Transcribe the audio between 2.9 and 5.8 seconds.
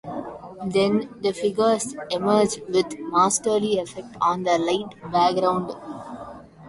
masterly effect on the light background.